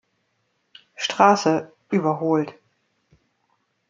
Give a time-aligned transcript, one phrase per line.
[0.95, 2.55] Straße" überholt.